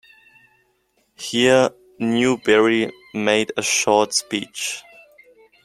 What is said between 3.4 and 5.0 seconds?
a short speech.